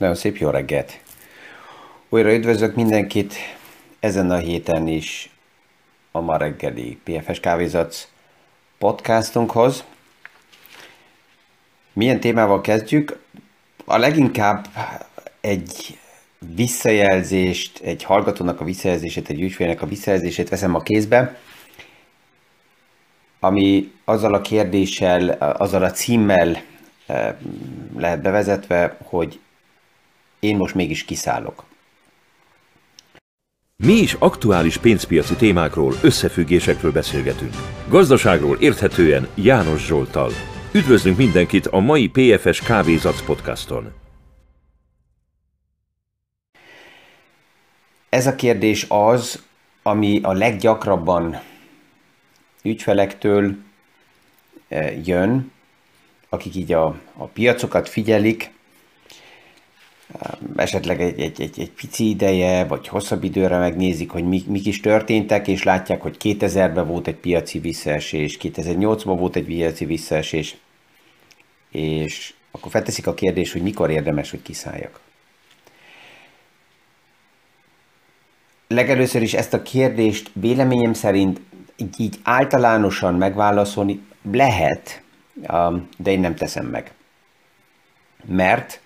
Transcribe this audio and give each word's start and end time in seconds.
Nagyon 0.00 0.14
szép 0.14 0.36
jó 0.36 0.50
reggelt! 0.50 1.00
Újra 2.08 2.34
üdvözlök 2.34 2.74
mindenkit 2.74 3.34
ezen 3.98 4.30
a 4.30 4.36
héten 4.36 4.86
is 4.86 5.30
a 6.10 6.20
ma 6.20 6.36
reggeli 6.36 6.98
PFS 7.04 7.40
Kávézac 7.40 8.08
podcastunkhoz. 8.78 9.84
Milyen 11.92 12.20
témával 12.20 12.60
kezdjük? 12.60 13.18
A 13.84 13.96
leginkább 13.96 14.66
egy 15.40 15.98
visszajelzést, 16.54 17.78
egy 17.78 18.02
hallgatónak 18.02 18.60
a 18.60 18.64
visszajelzését, 18.64 19.28
egy 19.28 19.40
ügyfélnek 19.40 19.82
a 19.82 19.86
visszajelzését 19.86 20.48
veszem 20.48 20.74
a 20.74 20.80
kézbe, 20.80 21.38
ami 23.40 23.92
azzal 24.04 24.34
a 24.34 24.40
kérdéssel, 24.40 25.28
azzal 25.38 25.82
a 25.82 25.90
címmel 25.90 26.62
eh, 27.06 27.34
lehet 27.96 28.22
bevezetve, 28.22 28.96
hogy 29.02 29.40
én 30.40 30.56
most 30.56 30.74
mégis 30.74 31.04
kiszállok. 31.04 31.64
Mi 33.76 33.92
is 33.92 34.16
aktuális 34.18 34.76
pénzpiaci 34.76 35.34
témákról, 35.34 35.94
összefüggésekről 36.02 36.92
beszélgetünk. 36.92 37.54
Gazdaságról 37.88 38.56
érthetően 38.60 39.28
János 39.34 39.86
Zsoltal. 39.86 40.30
Üdvözlünk 40.72 41.16
mindenkit 41.16 41.66
a 41.66 41.78
mai 41.78 42.08
PFS 42.08 42.60
Kávézac 42.60 43.24
podcaston. 43.24 43.92
Ez 48.08 48.26
a 48.26 48.34
kérdés 48.34 48.86
az, 48.88 49.42
ami 49.82 50.20
a 50.22 50.32
leggyakrabban 50.32 51.40
ügyfelektől 52.62 53.56
eh, 54.68 55.06
jön, 55.06 55.52
akik 56.28 56.54
így 56.54 56.72
a, 56.72 56.86
a 57.16 57.24
piacokat 57.24 57.88
figyelik, 57.88 58.50
esetleg 60.56 61.00
egy, 61.00 61.20
egy, 61.20 61.40
egy, 61.40 61.60
egy 61.60 61.70
pici 61.70 62.08
ideje, 62.08 62.64
vagy 62.64 62.88
hosszabb 62.88 63.24
időre 63.24 63.58
megnézik, 63.58 64.10
hogy 64.10 64.24
mik, 64.24 64.46
mik 64.46 64.66
is 64.66 64.80
történtek, 64.80 65.48
és 65.48 65.62
látják, 65.62 66.00
hogy 66.00 66.16
2000-ben 66.20 66.86
volt 66.86 67.06
egy 67.06 67.16
piaci 67.16 67.58
visszaesés, 67.58 68.38
2008-ban 68.42 69.14
volt 69.18 69.36
egy 69.36 69.44
piaci 69.44 69.84
visszaesés, 69.84 70.56
és 71.70 72.34
akkor 72.50 72.70
felteszik 72.70 73.06
a 73.06 73.14
kérdés, 73.14 73.52
hogy 73.52 73.62
mikor 73.62 73.90
érdemes, 73.90 74.30
hogy 74.30 74.42
kiszálljak. 74.42 75.00
Legelőször 78.68 79.22
is 79.22 79.34
ezt 79.34 79.54
a 79.54 79.62
kérdést 79.62 80.30
véleményem 80.32 80.92
szerint 80.92 81.40
így, 81.76 82.00
így 82.00 82.18
általánosan 82.22 83.14
megválaszolni 83.14 84.00
lehet, 84.32 85.02
de 85.96 86.10
én 86.10 86.20
nem 86.20 86.34
teszem 86.34 86.66
meg. 86.66 86.92
Mert 88.24 88.80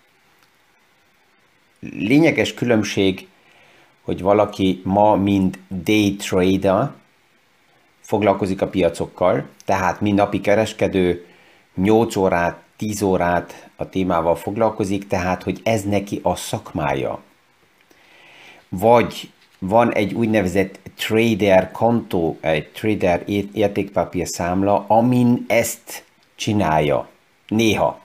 lényeges 1.92 2.54
különbség, 2.54 3.28
hogy 4.02 4.20
valaki 4.22 4.80
ma 4.84 5.16
mind 5.16 5.58
day 5.68 6.16
trader 6.16 6.90
foglalkozik 8.00 8.62
a 8.62 8.68
piacokkal, 8.68 9.48
tehát 9.64 10.00
mi 10.00 10.12
napi 10.12 10.40
kereskedő 10.40 11.26
8 11.74 12.16
órát, 12.16 12.62
10 12.76 13.02
órát 13.02 13.68
a 13.76 13.88
témával 13.88 14.36
foglalkozik, 14.36 15.06
tehát 15.06 15.42
hogy 15.42 15.60
ez 15.62 15.82
neki 15.82 16.20
a 16.22 16.36
szakmája. 16.36 17.22
Vagy 18.68 19.30
van 19.58 19.92
egy 19.92 20.14
úgynevezett 20.14 20.80
trader 20.96 21.70
kontó, 21.70 22.38
egy 22.40 22.68
trader 22.68 23.22
értékpapír 23.52 24.26
számla, 24.26 24.84
amin 24.88 25.44
ezt 25.48 26.04
csinálja. 26.34 27.08
Néha. 27.48 28.03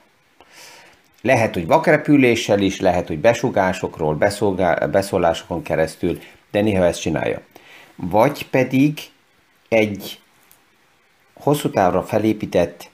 Lehet, 1.22 1.54
hogy 1.54 1.66
vakrepüléssel 1.66 2.60
is, 2.60 2.80
lehet, 2.80 3.06
hogy 3.06 3.18
besugásokról, 3.18 4.14
beszólásokon 4.90 5.62
keresztül, 5.62 6.18
de 6.50 6.60
néha 6.60 6.84
ezt 6.84 7.00
csinálja. 7.00 7.40
Vagy 7.96 8.48
pedig 8.48 9.00
egy 9.68 10.20
hosszú 11.34 11.70
távra 11.70 12.02
felépített 12.02 12.90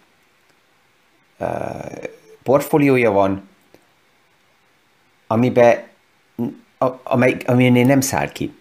uh, 1.38 1.48
portfóliója 2.42 3.10
van, 3.10 3.48
amiben, 5.26 5.82
amely, 7.02 7.36
aminél 7.46 7.86
nem 7.86 8.00
száll 8.00 8.32
ki. 8.32 8.54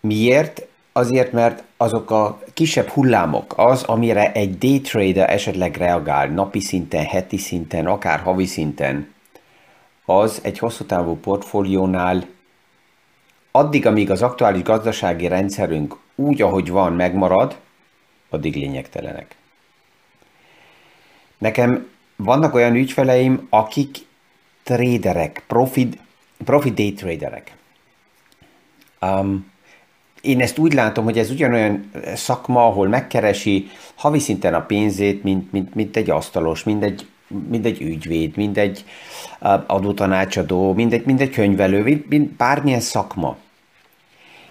Miért? 0.00 0.66
Azért, 0.92 1.32
mert 1.32 1.62
azok 1.82 2.10
a 2.10 2.42
kisebb 2.54 2.88
hullámok, 2.88 3.54
az, 3.56 3.82
amire 3.82 4.32
egy 4.32 4.58
day 4.58 4.80
trader 4.80 5.30
esetleg 5.30 5.76
reagál 5.76 6.28
napi 6.28 6.60
szinten, 6.60 7.04
heti 7.04 7.36
szinten, 7.36 7.86
akár 7.86 8.20
havi 8.20 8.46
szinten, 8.46 9.14
az 10.04 10.40
egy 10.42 10.58
hosszú 10.58 10.84
távú 10.84 11.16
portfóliónál 11.16 12.26
addig, 13.50 13.86
amíg 13.86 14.10
az 14.10 14.22
aktuális 14.22 14.62
gazdasági 14.62 15.28
rendszerünk 15.28 15.96
úgy, 16.14 16.42
ahogy 16.42 16.70
van, 16.70 16.92
megmarad, 16.92 17.58
addig 18.30 18.54
lényegtelenek. 18.54 19.36
Nekem 21.38 21.88
vannak 22.16 22.54
olyan 22.54 22.74
ügyfeleim, 22.74 23.46
akik 23.50 23.96
traderek, 24.62 25.44
profit, 25.46 25.98
profit 26.44 26.74
day 26.74 26.92
traderek. 26.92 27.56
Um, 29.00 29.51
én 30.22 30.40
ezt 30.40 30.58
úgy 30.58 30.72
látom, 30.72 31.04
hogy 31.04 31.18
ez 31.18 31.30
ugyanolyan 31.30 31.90
szakma, 32.14 32.66
ahol 32.66 32.88
megkeresi 32.88 33.70
havi 33.94 34.18
szinten 34.18 34.54
a 34.54 34.66
pénzét, 34.66 35.22
mint, 35.22 35.52
mint, 35.52 35.74
mint 35.74 35.96
egy 35.96 36.10
asztalos, 36.10 36.64
mint 36.64 36.82
egy, 36.82 37.06
mint 37.48 37.66
egy 37.66 37.80
ügyvéd, 37.80 38.36
mint 38.36 38.58
egy 38.58 38.84
adótanácsadó, 39.66 40.72
mint 40.72 40.92
egy, 40.92 41.04
mint 41.04 41.20
egy 41.20 41.30
könyvelő, 41.30 41.82
mint, 41.82 42.08
mint 42.08 42.30
bármilyen 42.30 42.80
szakma. 42.80 43.36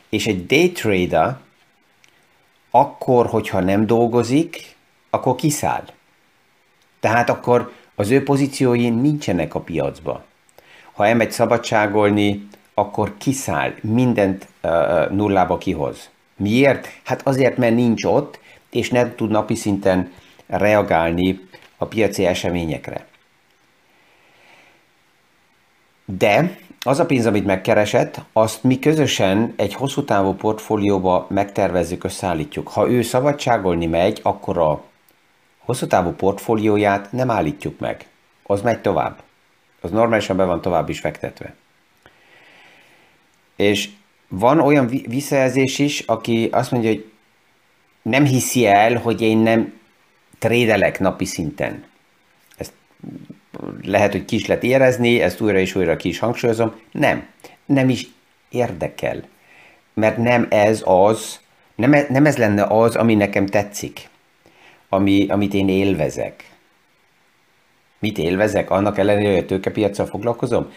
És 0.09 0.27
egy 0.27 0.45
day 0.45 0.71
trader 0.71 1.37
akkor, 2.71 3.25
hogyha 3.25 3.59
nem 3.59 3.85
dolgozik, 3.85 4.75
akkor 5.09 5.35
kiszáll. 5.35 5.83
Tehát 6.99 7.29
akkor 7.29 7.73
az 7.95 8.09
ő 8.09 8.23
pozíciói 8.23 8.89
nincsenek 8.89 9.55
a 9.55 9.59
piacba. 9.59 10.23
Ha 10.91 11.05
elmegy 11.05 11.31
szabadságolni, 11.31 12.47
akkor 12.73 13.17
kiszáll, 13.17 13.73
mindent 13.81 14.47
uh, 14.63 15.09
nullába 15.09 15.57
kihoz. 15.57 16.09
Miért? 16.35 16.87
Hát 17.03 17.27
azért, 17.27 17.57
mert 17.57 17.75
nincs 17.75 18.03
ott, 18.03 18.39
és 18.69 18.89
nem 18.89 19.15
tud 19.15 19.29
napi 19.29 19.55
szinten 19.55 20.11
reagálni 20.47 21.39
a 21.77 21.85
piaci 21.85 22.25
eseményekre. 22.25 23.05
De 26.05 26.57
az 26.79 26.99
a 26.99 27.05
pénz, 27.05 27.25
amit 27.25 27.45
megkeresett, 27.45 28.21
azt 28.33 28.63
mi 28.63 28.79
közösen 28.79 29.53
egy 29.55 29.73
hosszú 29.73 30.03
távú 30.03 30.33
portfólióba 30.33 31.27
megtervezzük, 31.29 32.03
összeállítjuk. 32.03 32.67
Ha 32.67 32.89
ő 32.89 33.01
szabadságolni 33.01 33.85
megy, 33.85 34.19
akkor 34.23 34.57
a 34.57 34.83
hosszú 35.59 35.87
távú 35.87 36.11
portfólióját 36.11 37.11
nem 37.11 37.31
állítjuk 37.31 37.79
meg. 37.79 38.07
Az 38.43 38.61
megy 38.61 38.81
tovább. 38.81 39.21
Az 39.81 39.91
normálisan 39.91 40.37
be 40.37 40.43
van 40.43 40.61
tovább 40.61 40.89
is 40.89 40.99
fektetve. 40.99 41.53
És 43.61 43.89
van 44.27 44.59
olyan 44.59 44.87
visszajelzés 45.07 45.79
is, 45.79 45.99
aki 45.99 46.49
azt 46.51 46.71
mondja, 46.71 46.89
hogy 46.89 47.11
nem 48.01 48.25
hiszi 48.25 48.65
el, 48.65 48.97
hogy 48.97 49.21
én 49.21 49.37
nem 49.37 49.73
trédelek 50.39 50.99
napi 50.99 51.25
szinten. 51.25 51.83
Ezt 52.57 52.73
lehet, 53.81 54.11
hogy 54.11 54.25
ki 54.25 54.43
lehet 54.47 54.63
érezni, 54.63 55.21
ezt 55.21 55.41
újra 55.41 55.57
és 55.57 55.75
újra 55.75 55.95
ki 55.95 56.09
is 56.09 56.19
hangsúlyozom. 56.19 56.75
Nem, 56.91 57.27
nem 57.65 57.89
is 57.89 58.07
érdekel. 58.49 59.23
Mert 59.93 60.17
nem 60.17 60.47
ez 60.49 60.81
az, 60.85 61.39
nem, 61.75 61.93
e, 61.93 62.05
nem 62.09 62.25
ez 62.25 62.37
lenne 62.37 62.63
az, 62.63 62.95
ami 62.95 63.15
nekem 63.15 63.45
tetszik, 63.45 64.09
ami, 64.89 65.25
amit 65.29 65.53
én 65.53 65.69
élvezek. 65.69 66.49
Mit 67.99 68.17
élvezek? 68.17 68.69
Annak 68.69 68.97
ellenére, 68.97 69.29
hogy 69.29 69.43
a 69.43 69.45
tőkepiacsal 69.45 70.05
foglalkozom? 70.05 70.71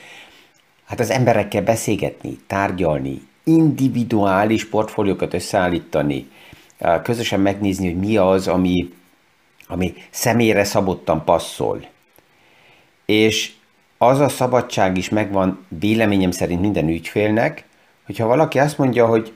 Hát 0.85 1.01
az 1.01 1.11
emberekkel 1.11 1.63
beszélgetni, 1.63 2.39
tárgyalni, 2.47 3.23
individuális 3.45 4.69
portfóliókat 4.69 5.35
összeállítani, 5.35 6.31
közösen 7.03 7.41
megnézni, 7.41 7.87
hogy 7.87 7.99
mi 7.99 8.17
az, 8.17 8.49
ami, 8.49 8.93
ami 9.67 9.95
személyre 10.11 10.65
szabottan 10.65 11.25
passzol. 11.25 11.87
És 13.07 13.53
az 13.99 14.21
a 14.21 14.29
szabadság 14.29 14.97
is 14.97 15.09
megvan 15.09 15.67
véleményem 15.69 16.31
szerint 16.31 16.61
minden 16.61 16.89
ügyfélnek, 16.89 17.65
hogyha 18.07 18.27
valaki 18.27 18.59
azt 18.59 18.79
mondja, 18.79 19.07
hogy 19.07 19.33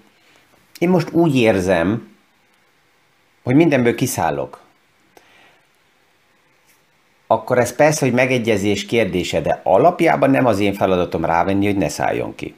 én 0.78 0.88
most 0.88 1.10
úgy 1.12 1.36
érzem, 1.36 2.08
hogy 3.42 3.54
mindenből 3.54 3.94
kiszállok, 3.94 4.60
akkor 7.30 7.58
ez 7.58 7.74
persze, 7.74 8.04
hogy 8.04 8.14
megegyezés 8.14 8.86
kérdése, 8.86 9.40
de 9.40 9.60
alapjában 9.64 10.30
nem 10.30 10.46
az 10.46 10.58
én 10.58 10.74
feladatom 10.74 11.24
rávenni, 11.24 11.66
hogy 11.66 11.76
ne 11.76 11.88
szálljon 11.88 12.34
ki. 12.34 12.54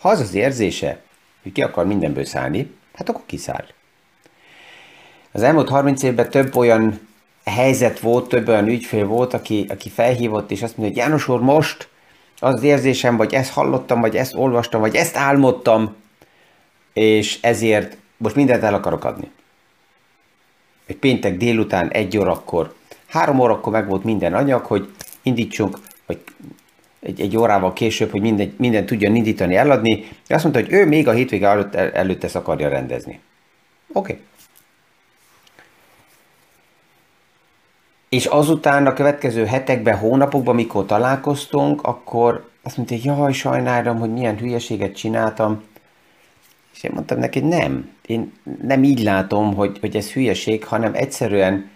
Ha 0.00 0.08
az 0.08 0.20
az 0.20 0.34
érzése, 0.34 1.00
hogy 1.42 1.52
ki 1.52 1.62
akar 1.62 1.86
mindenből 1.86 2.24
szállni, 2.24 2.74
hát 2.94 3.08
akkor 3.08 3.22
kiszáll. 3.26 3.64
Az 5.32 5.42
elmúlt 5.42 5.68
30 5.68 6.02
évben 6.02 6.30
több 6.30 6.56
olyan 6.56 7.08
helyzet 7.44 8.00
volt, 8.00 8.28
több 8.28 8.48
olyan 8.48 8.66
ügyfél 8.66 9.06
volt, 9.06 9.34
aki, 9.34 9.66
aki 9.68 9.90
felhívott, 9.90 10.50
és 10.50 10.62
azt 10.62 10.76
mondja, 10.76 10.94
hogy 10.94 11.04
János 11.04 11.28
úr, 11.28 11.40
most 11.40 11.88
az 12.38 12.62
érzésem, 12.62 13.16
vagy 13.16 13.34
ezt 13.34 13.52
hallottam, 13.52 14.00
vagy 14.00 14.16
ezt 14.16 14.34
olvastam, 14.34 14.80
vagy 14.80 14.94
ezt 14.94 15.16
álmodtam, 15.16 15.94
és 16.92 17.38
ezért 17.40 17.96
most 18.16 18.34
mindent 18.34 18.62
el 18.62 18.74
akarok 18.74 19.04
adni. 19.04 19.30
Egy 20.86 20.96
péntek 20.96 21.36
délután 21.36 21.90
egy 21.90 22.18
órakor, 22.18 22.74
három 23.14 23.38
órakor 23.38 23.72
meg 23.72 23.88
volt 23.88 24.04
minden 24.04 24.34
anyag, 24.34 24.64
hogy 24.64 24.88
indítsunk, 25.22 25.78
vagy 26.06 26.18
egy, 27.00 27.20
egy 27.20 27.36
órával 27.36 27.72
később, 27.72 28.10
hogy 28.10 28.20
minden, 28.20 28.54
minden 28.58 28.86
tudjon 28.86 29.14
indítani, 29.14 29.56
eladni. 29.56 30.04
Azt 30.28 30.42
mondta, 30.42 30.62
hogy 30.62 30.72
ő 30.72 30.86
még 30.86 31.08
a 31.08 31.12
hétvége 31.12 31.48
előtt, 31.48 31.74
előtt 31.74 32.24
ezt 32.24 32.36
akarja 32.36 32.68
rendezni. 32.68 33.20
Oké. 33.92 34.12
Okay. 34.12 34.24
És 38.08 38.26
azután 38.26 38.86
a 38.86 38.92
következő 38.92 39.44
hetekben, 39.44 39.98
hónapokban, 39.98 40.54
mikor 40.54 40.86
találkoztunk, 40.86 41.82
akkor 41.82 42.50
azt 42.62 42.76
mondta, 42.76 42.94
hogy 42.94 43.04
jaj, 43.04 43.32
sajnálom, 43.32 43.98
hogy 43.98 44.12
milyen 44.12 44.38
hülyeséget 44.38 44.96
csináltam. 44.96 45.62
És 46.74 46.82
én 46.82 46.90
mondtam 46.94 47.18
neki, 47.18 47.40
nem, 47.40 47.90
én 48.06 48.32
nem 48.62 48.82
így 48.82 49.02
látom, 49.02 49.54
hogy, 49.54 49.78
hogy 49.80 49.96
ez 49.96 50.12
hülyeség, 50.12 50.64
hanem 50.64 50.94
egyszerűen 50.94 51.72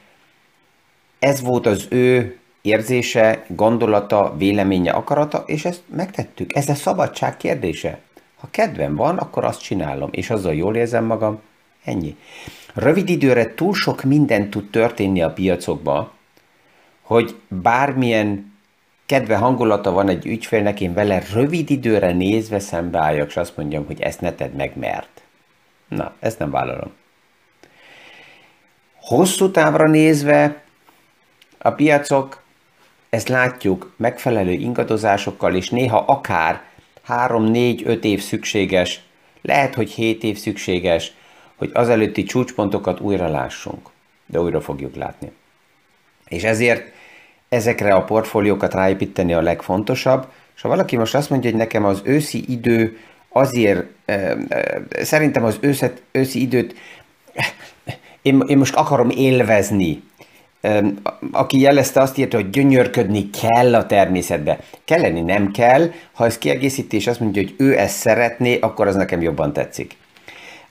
ez 1.18 1.40
volt 1.40 1.66
az 1.66 1.86
ő 1.90 2.38
érzése, 2.62 3.44
gondolata, 3.48 4.34
véleménye, 4.36 4.90
akarata, 4.90 5.42
és 5.46 5.64
ezt 5.64 5.82
megtettük. 5.86 6.54
Ez 6.54 6.68
a 6.68 6.74
szabadság 6.74 7.36
kérdése. 7.36 7.98
Ha 8.40 8.48
kedvem 8.50 8.94
van, 8.94 9.16
akkor 9.16 9.44
azt 9.44 9.62
csinálom, 9.62 10.08
és 10.12 10.30
azzal 10.30 10.54
jól 10.54 10.76
érzem 10.76 11.04
magam, 11.04 11.40
ennyi. 11.84 12.16
Rövid 12.74 13.08
időre 13.08 13.54
túl 13.54 13.74
sok 13.74 14.02
minden 14.02 14.50
tud 14.50 14.70
történni 14.70 15.22
a 15.22 15.32
piacokba, 15.32 16.12
hogy 17.02 17.36
bármilyen 17.48 18.56
kedve 19.06 19.36
hangulata 19.36 19.90
van 19.90 20.08
egy 20.08 20.26
ügyfélnek, 20.26 20.80
én 20.80 20.94
vele 20.94 21.22
rövid 21.32 21.70
időre 21.70 22.12
nézve 22.12 22.58
szembeálljak, 22.58 23.28
és 23.28 23.36
azt 23.36 23.56
mondjam, 23.56 23.86
hogy 23.86 24.00
ezt 24.00 24.20
ne 24.20 24.32
tedd 24.32 24.52
meg, 24.56 24.76
mert. 24.76 25.22
Na, 25.88 26.12
ezt 26.20 26.38
nem 26.38 26.50
vállalom. 26.50 26.92
Hosszú 29.00 29.50
távra 29.50 29.88
nézve 29.88 30.62
a 31.58 31.70
piacok, 31.70 32.42
ezt 33.10 33.28
látjuk, 33.28 33.92
megfelelő 33.96 34.52
ingadozásokkal, 34.52 35.54
és 35.54 35.70
néha 35.70 35.98
akár 35.98 36.62
3-4-5 37.08 38.04
év 38.04 38.22
szükséges, 38.22 39.02
lehet, 39.42 39.74
hogy 39.74 39.90
7 39.90 40.22
év 40.22 40.38
szükséges, 40.38 41.12
hogy 41.56 41.70
az 41.72 41.88
előtti 41.88 42.22
csúcspontokat 42.22 43.00
újra 43.00 43.28
lássunk, 43.28 43.88
de 44.26 44.40
újra 44.40 44.60
fogjuk 44.60 44.96
látni. 44.96 45.32
És 46.28 46.44
ezért 46.44 46.92
ezekre 47.48 47.94
a 47.94 48.04
portfóliókat 48.04 48.74
ráépíteni 48.74 49.34
a 49.34 49.40
legfontosabb, 49.40 50.26
és 50.54 50.60
ha 50.60 50.68
valaki 50.68 50.96
most 50.96 51.14
azt 51.14 51.30
mondja, 51.30 51.50
hogy 51.50 51.58
nekem 51.58 51.84
az 51.84 52.00
őszi 52.04 52.44
idő 52.52 52.98
azért, 53.28 53.86
szerintem 54.90 55.44
az 55.44 55.58
őszet, 55.60 56.02
őszi 56.10 56.40
időt 56.40 56.74
én, 58.22 58.42
én 58.46 58.58
most 58.58 58.74
akarom 58.74 59.10
élvezni, 59.10 60.02
aki 61.32 61.60
jelezte 61.60 62.00
azt 62.00 62.18
írta, 62.18 62.36
hogy 62.36 62.50
gyönyörködni 62.50 63.30
kell 63.30 63.74
a 63.74 63.86
természetbe. 63.86 64.58
Kelleni 64.84 65.20
nem 65.20 65.50
kell, 65.50 65.90
ha 66.12 66.24
ez 66.24 66.38
kiegészíti 66.38 66.96
és 66.96 67.06
azt 67.06 67.20
mondja, 67.20 67.42
hogy 67.42 67.54
ő 67.58 67.78
ezt 67.78 67.96
szeretné, 67.96 68.58
akkor 68.58 68.86
az 68.86 68.94
nekem 68.94 69.22
jobban 69.22 69.52
tetszik. 69.52 69.96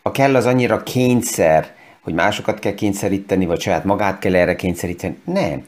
A 0.02 0.12
kell 0.12 0.36
az 0.36 0.46
annyira 0.46 0.84
kényszer, 0.84 1.76
hogy 2.02 2.14
másokat 2.14 2.60
kell 2.60 2.74
kényszeríteni, 2.74 3.46
vagy 3.46 3.60
saját 3.60 3.84
magát 3.84 4.20
kell 4.20 4.36
erre 4.36 4.56
kényszeríteni. 4.56 5.18
Nem. 5.24 5.66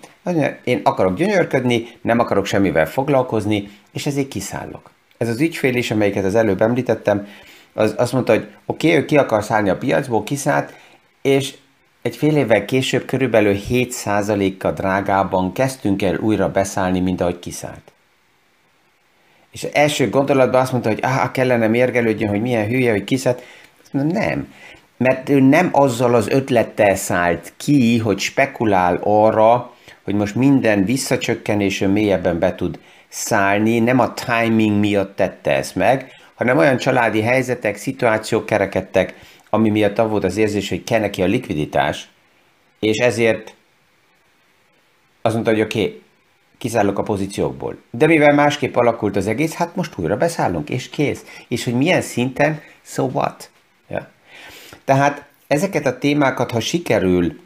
Én 0.64 0.82
akarok 0.84 1.16
gyönyörködni, 1.16 1.88
nem 2.02 2.20
akarok 2.20 2.46
semmivel 2.46 2.86
foglalkozni, 2.86 3.70
és 3.92 4.06
ezért 4.06 4.28
kiszállok. 4.28 4.92
Ez 5.18 5.30
az 5.30 5.42
ügyfél 5.42 5.76
is, 5.76 5.92
amelyiket 5.92 6.24
az 6.24 6.36
előbb 6.36 6.62
említettem, 6.62 7.28
az 7.74 7.94
azt 7.98 8.14
mondta, 8.14 8.32
hogy 8.32 8.48
oké, 8.66 8.88
okay, 8.88 9.00
ő 9.00 9.06
ki 9.06 9.18
akar 9.18 9.44
szállni 9.44 9.70
a 9.70 9.78
piacból, 9.78 10.24
kiszállt, 10.24 10.74
és 11.22 11.54
egy 12.02 12.16
fél 12.16 12.38
évvel 12.38 12.66
később 12.66 13.06
körülbelül 13.06 13.58
7%-kal 13.70 14.72
drágában 14.72 15.54
kezdtünk 15.54 16.02
el 16.02 16.16
újra 16.16 16.52
beszállni, 16.52 17.00
mint 17.00 17.22
ahogy 17.22 17.40
kiszállt. 17.40 17.92
És 19.52 19.64
az 19.64 19.70
első 19.74 20.10
gondolatban 20.10 20.62
azt 20.62 20.72
mondta, 20.72 20.90
hogy 20.90 21.00
ah, 21.02 21.32
kellene 21.32 21.68
mérgelődjön, 21.68 22.30
hogy 22.30 22.42
milyen 22.42 22.68
hülye, 22.68 22.92
hogy 22.92 23.04
kiszállt. 23.04 23.44
Nem. 23.92 24.54
Mert 24.98 25.30
ő 25.30 25.40
nem 25.40 25.70
azzal 25.72 26.16
az 26.16 26.28
ötlettel 26.28 26.96
szállt 26.96 27.54
ki, 27.58 27.98
hogy 27.98 28.20
spekulál 28.20 29.00
arra, 29.04 29.74
hogy 30.04 30.16
most 30.16 30.36
minden 30.36 30.86
visszacsökkenésön 30.86 31.90
mélyebben 31.90 32.40
be 32.40 32.56
tud 32.56 32.80
szállni, 33.08 33.80
nem 33.80 34.00
a 34.00 34.14
timing 34.14 34.80
miatt 34.80 35.16
tette 35.16 35.56
ezt 35.56 35.76
meg, 35.76 36.12
hanem 36.36 36.58
olyan 36.58 36.78
családi 36.78 37.22
helyzetek, 37.22 37.76
szituációk 37.76 38.46
kerekedtek, 38.46 39.16
ami 39.50 39.70
miatt 39.70 39.98
volt 39.98 40.24
az 40.24 40.38
érzés, 40.38 40.70
hogy 40.70 40.84
kell 40.84 41.00
neki 41.00 41.22
a 41.22 41.26
likviditás, 41.26 42.10
és 42.80 42.98
ezért 42.98 43.56
azt 45.22 45.34
mondta, 45.34 45.52
hogy 45.52 45.62
oké, 45.62 45.82
okay, 45.82 46.02
kiszállok 46.58 46.98
a 46.98 47.04
pozíciókból. 47.04 47.78
De 47.92 48.06
mivel 48.06 48.36
másképp 48.36 48.76
alakult 48.76 49.16
az 49.16 49.28
egész, 49.28 49.54
hát 49.54 49.76
most 49.76 49.98
újra 49.98 50.18
beszállunk, 50.18 50.70
és 50.70 50.90
kész. 50.90 51.26
És 51.48 51.64
hogy 51.64 51.74
milyen 51.74 52.02
szinten, 52.02 52.62
so 52.82 53.04
what? 53.04 53.50
Ja. 53.90 54.10
Tehát 54.86 55.26
ezeket 55.48 55.86
a 55.86 55.98
témákat, 55.98 56.52
ha 56.52 56.60
sikerül 56.60 57.40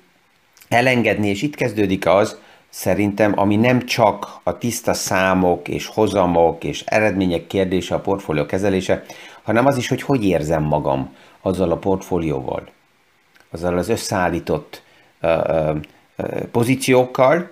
elengedni, 0.70 1.28
és 1.28 1.42
itt 1.42 1.56
kezdődik 1.56 2.06
az, 2.06 2.38
szerintem, 2.70 3.40
ami 3.40 3.56
nem 3.56 3.86
csak 3.86 4.40
a 4.44 4.58
tiszta 4.58 4.94
számok 4.94 5.68
és 5.68 5.86
hozamok 5.86 6.64
és 6.64 6.84
eredmények 6.86 7.48
kérdése 7.48 7.96
a 7.96 8.00
portfólió 8.00 8.46
kezelése, 8.46 9.04
hanem 9.44 9.66
az 9.66 9.78
is, 9.78 9.88
hogy 9.88 10.02
hogy 10.02 10.26
érzem 10.26 10.64
magam 10.64 11.16
azzal 11.44 11.72
a 11.72 11.78
portfólióval, 11.78 12.68
azzal 13.52 13.78
az 13.78 13.90
összeállított 13.90 14.84
pozíciókkal, 16.52 17.52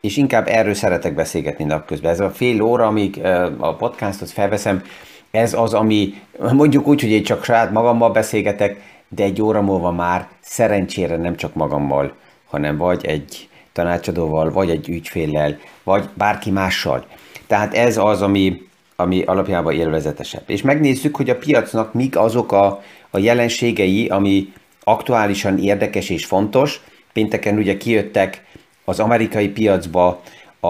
és 0.00 0.16
inkább 0.16 0.48
erről 0.48 0.74
szeretek 0.74 1.14
beszélgetni 1.14 1.64
napközben. 1.64 2.10
Ez 2.10 2.20
a 2.20 2.30
fél 2.30 2.62
óra, 2.62 2.86
amíg 2.86 3.24
a 3.58 3.74
podcastot 3.74 4.30
felveszem, 4.30 4.84
ez 5.30 5.54
az, 5.54 5.74
ami 5.74 6.22
mondjuk 6.52 6.86
úgy, 6.86 7.00
hogy 7.00 7.10
én 7.10 7.22
csak 7.22 7.44
saját 7.44 7.70
magammal 7.70 8.10
beszélgetek, 8.10 8.82
de 9.08 9.22
egy 9.22 9.42
óra 9.42 9.62
múlva 9.62 9.90
már 9.90 10.28
szerencsére 10.40 11.16
nem 11.16 11.36
csak 11.36 11.54
magammal, 11.54 12.12
hanem 12.44 12.76
vagy 12.76 13.06
egy 13.06 13.48
tanácsadóval, 13.72 14.50
vagy 14.50 14.70
egy 14.70 14.88
ügyféllel, 14.88 15.58
vagy 15.82 16.08
bárki 16.14 16.50
mással. 16.50 17.06
Tehát 17.46 17.74
ez 17.74 17.96
az, 17.96 18.22
ami, 18.22 18.67
ami 19.00 19.22
alapjában 19.22 19.74
élvezetesebb. 19.74 20.42
És 20.46 20.62
megnézzük, 20.62 21.16
hogy 21.16 21.30
a 21.30 21.36
piacnak 21.36 21.94
mik 21.94 22.16
azok 22.16 22.52
a, 22.52 22.82
a 23.10 23.18
jelenségei, 23.18 24.08
ami 24.08 24.52
aktuálisan 24.84 25.58
érdekes 25.58 26.10
és 26.10 26.24
fontos. 26.24 26.80
Pénteken 27.12 27.56
ugye 27.56 27.76
kijöttek 27.76 28.44
az 28.84 29.00
amerikai 29.00 29.48
piacba 29.48 30.22
a, 30.60 30.68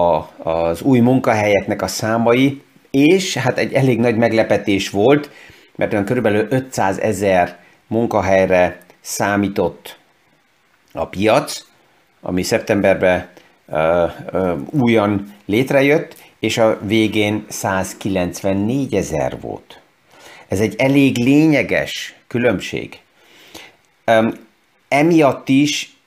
az 0.49 0.81
új 0.81 0.99
munkahelyeknek 0.99 1.81
a 1.81 1.87
számai, 1.87 2.61
és 2.91 3.37
hát 3.37 3.57
egy 3.57 3.73
elég 3.73 3.99
nagy 3.99 4.15
meglepetés 4.15 4.89
volt, 4.89 5.29
mert 5.75 5.91
olyan 5.91 6.05
körülbelül 6.05 6.47
500 6.49 6.99
ezer 6.99 7.59
munkahelyre 7.87 8.77
számított 9.01 9.97
a 10.91 11.07
piac, 11.07 11.65
ami 12.21 12.43
szeptemberben 12.43 13.27
uh, 13.67 14.11
újan 14.71 15.33
létrejött, 15.45 16.15
és 16.39 16.57
a 16.57 16.79
végén 16.81 17.45
194 17.47 18.95
ezer 18.95 19.39
volt. 19.41 19.81
Ez 20.47 20.59
egy 20.59 20.75
elég 20.77 21.17
lényeges 21.17 22.15
különbség. 22.27 22.99
Emiatt 24.87 25.49
is 25.49 25.97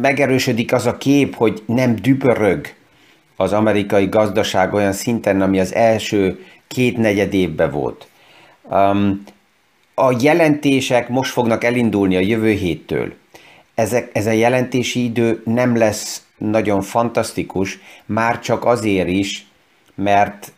megerősödik 0.00 0.72
az 0.72 0.86
a 0.86 0.96
kép, 0.96 1.34
hogy 1.34 1.62
nem 1.66 1.96
dübörög 1.96 2.74
az 3.36 3.52
amerikai 3.52 4.06
gazdaság 4.06 4.74
olyan 4.74 4.92
szinten, 4.92 5.40
ami 5.40 5.60
az 5.60 5.74
első 5.74 6.44
két 6.66 6.96
negyed 6.96 7.34
évben 7.34 7.70
volt. 7.70 8.08
A 9.94 10.16
jelentések 10.20 11.08
most 11.08 11.32
fognak 11.32 11.64
elindulni 11.64 12.16
a 12.16 12.20
jövő 12.20 12.50
héttől. 12.50 13.14
Ezek, 13.74 14.10
ez 14.12 14.26
a 14.26 14.30
jelentési 14.30 15.04
idő 15.04 15.42
nem 15.44 15.76
lesz 15.76 16.26
nagyon 16.36 16.82
fantasztikus, 16.82 17.78
már 18.06 18.40
csak 18.40 18.64
azért 18.64 19.08
is, 19.08 19.47
mert 20.02 20.52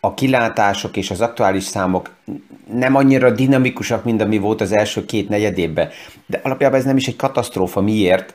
a 0.00 0.14
kilátások 0.14 0.96
és 0.96 1.10
az 1.10 1.20
aktuális 1.20 1.64
számok 1.64 2.10
nem 2.72 2.94
annyira 2.94 3.30
dinamikusak, 3.30 4.04
mint 4.04 4.20
ami 4.20 4.38
volt 4.38 4.60
az 4.60 4.72
első 4.72 5.04
két 5.04 5.28
negyedében. 5.28 5.88
De 6.26 6.40
alapjában 6.42 6.78
ez 6.78 6.84
nem 6.84 6.96
is 6.96 7.06
egy 7.06 7.16
katasztrófa. 7.16 7.80
Miért? 7.80 8.34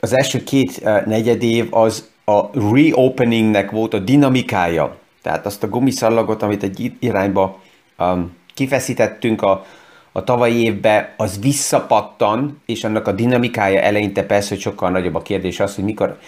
Az 0.00 0.12
első 0.12 0.42
két 0.42 0.78
eh, 0.84 1.02
negyedév 1.06 1.74
az 1.74 2.10
a 2.24 2.70
reopeningnek 2.72 3.70
volt 3.70 3.94
a 3.94 3.98
dinamikája. 3.98 4.96
Tehát 5.22 5.46
azt 5.46 5.62
a 5.62 5.68
gumiszallagot, 5.68 6.42
amit 6.42 6.62
egy 6.62 6.92
irányba 6.98 7.60
um, 7.98 8.36
kifeszítettünk 8.54 9.42
a, 9.42 9.64
a 10.12 10.24
tavalyi 10.24 10.62
évben, 10.62 11.08
az 11.16 11.38
visszapattan, 11.40 12.62
és 12.66 12.84
annak 12.84 13.06
a 13.06 13.12
dinamikája 13.12 13.80
eleinte 13.80 14.22
persze, 14.22 14.48
hogy 14.48 14.60
sokkal 14.60 14.90
nagyobb 14.90 15.14
a 15.14 15.22
kérdés 15.22 15.60
az, 15.60 15.74
hogy 15.74 15.84
mikor 15.84 16.18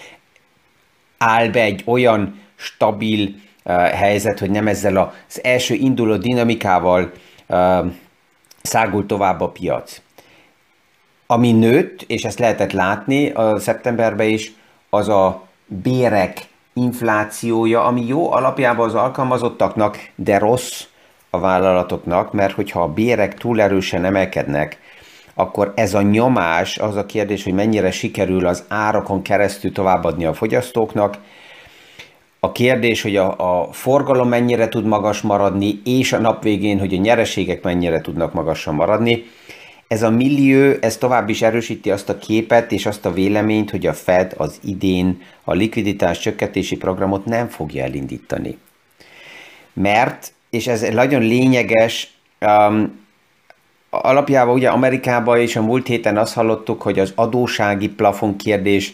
áll 1.17 1.47
be 1.47 1.61
egy 1.61 1.81
olyan 1.85 2.43
stabil 2.55 3.35
uh, 3.63 3.73
helyzet, 3.89 4.39
hogy 4.39 4.49
nem 4.49 4.67
ezzel 4.67 5.13
az 5.27 5.43
első 5.43 5.73
induló 5.73 6.15
dinamikával 6.15 7.11
uh, 7.47 7.85
szágul 8.61 9.05
tovább 9.05 9.41
a 9.41 9.49
piac. 9.49 10.01
Ami 11.27 11.51
nőtt, 11.51 12.01
és 12.07 12.23
ezt 12.23 12.39
lehetett 12.39 12.71
látni 12.71 13.29
a 13.29 13.59
szeptemberben 13.59 14.27
is, 14.27 14.53
az 14.89 15.09
a 15.09 15.47
bérek 15.65 16.47
inflációja, 16.73 17.83
ami 17.83 18.05
jó 18.07 18.31
alapjában 18.31 18.87
az 18.87 18.95
alkalmazottaknak, 18.95 19.97
de 20.15 20.37
rossz 20.37 20.83
a 21.29 21.39
vállalatoknak, 21.39 22.33
mert 22.33 22.53
hogyha 22.53 22.81
a 22.81 22.93
bérek 22.93 23.33
túl 23.33 23.61
erősen 23.61 24.05
emelkednek, 24.05 24.79
akkor 25.33 25.71
ez 25.75 25.93
a 25.93 26.01
nyomás, 26.01 26.77
az 26.77 26.95
a 26.95 27.05
kérdés, 27.05 27.43
hogy 27.43 27.53
mennyire 27.53 27.91
sikerül 27.91 28.47
az 28.47 28.63
árakon 28.67 29.21
keresztül 29.21 29.71
továbbadni 29.71 30.25
a 30.25 30.33
fogyasztóknak, 30.33 31.17
a 32.45 32.51
kérdés, 32.51 33.01
hogy 33.01 33.15
a, 33.15 33.35
a 33.61 33.71
forgalom 33.71 34.27
mennyire 34.27 34.67
tud 34.67 34.85
magas 34.85 35.21
maradni, 35.21 35.81
és 35.85 36.13
a 36.13 36.19
nap 36.19 36.43
végén, 36.43 36.79
hogy 36.79 36.93
a 36.93 36.97
nyereségek 36.97 37.63
mennyire 37.63 38.01
tudnak 38.01 38.33
magasan 38.33 38.75
maradni. 38.75 39.23
Ez 39.87 40.03
a 40.03 40.09
millió, 40.09 40.73
ez 40.81 40.97
tovább 40.97 41.29
is 41.29 41.41
erősíti 41.41 41.91
azt 41.91 42.09
a 42.09 42.17
képet 42.17 42.71
és 42.71 42.85
azt 42.85 43.05
a 43.05 43.13
véleményt, 43.13 43.71
hogy 43.71 43.87
a 43.87 43.93
Fed 43.93 44.33
az 44.37 44.59
idén 44.63 45.21
a 45.43 45.53
likviditás 45.53 46.19
csökkentési 46.19 46.77
programot 46.77 47.25
nem 47.25 47.47
fogja 47.47 47.83
elindítani. 47.83 48.57
Mert, 49.73 50.33
és 50.49 50.67
ez 50.67 50.81
nagyon 50.81 51.21
lényeges, 51.21 52.13
um, 52.41 53.03
alapjában 53.89 54.55
ugye 54.55 54.69
Amerikában 54.69 55.39
és 55.39 55.55
a 55.55 55.61
múlt 55.61 55.87
héten 55.87 56.17
azt 56.17 56.33
hallottuk, 56.33 56.81
hogy 56.81 56.99
az 56.99 57.11
adósági 57.15 57.89
plafon 57.89 58.37
kérdés, 58.37 58.93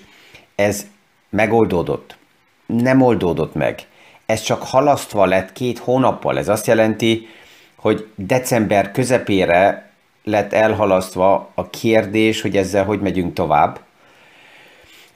ez 0.55 0.87
megoldódott. 1.29 2.19
Nem 2.77 3.01
oldódott 3.01 3.53
meg. 3.53 3.79
Ez 4.25 4.41
csak 4.41 4.63
halasztva 4.63 5.25
lett 5.25 5.53
két 5.53 5.77
hónappal. 5.77 6.37
Ez 6.37 6.49
azt 6.49 6.67
jelenti, 6.67 7.27
hogy 7.75 8.07
december 8.15 8.91
közepére 8.91 9.89
lett 10.23 10.53
elhalasztva 10.53 11.49
a 11.53 11.69
kérdés, 11.69 12.41
hogy 12.41 12.57
ezzel 12.57 12.85
hogy 12.85 12.99
megyünk 12.99 13.33
tovább. 13.33 13.79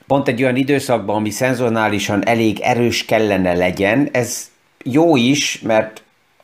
Pont 0.08 0.28
egy 0.28 0.42
olyan 0.44 0.56
időszakban, 0.56 1.16
ami 1.16 1.30
szenzonálisan 1.30 2.28
elég 2.28 2.60
erős 2.60 3.06
kellene 3.06 3.54
legyen, 3.54 4.10
ez 4.12 4.50
jó 4.84 5.16
is, 5.16 5.62
mert 5.62 6.04